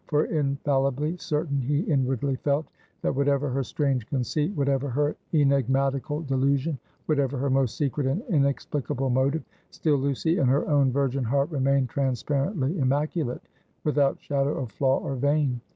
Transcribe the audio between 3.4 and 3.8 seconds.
her